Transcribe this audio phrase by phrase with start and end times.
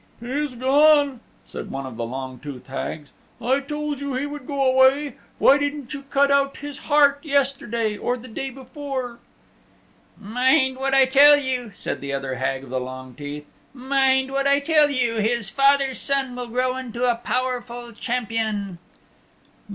[0.19, 3.11] "He's gone," said one of the long toothed Hags.
[3.39, 5.17] "I told you he would go away.
[5.37, 9.19] Why didn't you cut out his heart yesterday, or the day before?"
[10.19, 13.45] "Mind what I tell you," said the other Hag of the Long Teeth.
[13.75, 15.17] "Mind what I tell you.
[15.17, 18.79] His father's son will grow into a powerful champion."